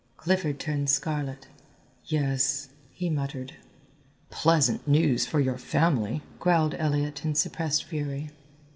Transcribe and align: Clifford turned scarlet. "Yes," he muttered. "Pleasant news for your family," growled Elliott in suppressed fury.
Clifford 0.17 0.59
turned 0.59 0.89
scarlet. 0.89 1.45
"Yes," 2.05 2.69
he 2.91 3.07
muttered. 3.07 3.53
"Pleasant 4.31 4.87
news 4.87 5.27
for 5.27 5.39
your 5.39 5.59
family," 5.59 6.23
growled 6.39 6.73
Elliott 6.79 7.23
in 7.23 7.35
suppressed 7.35 7.83
fury. 7.83 8.31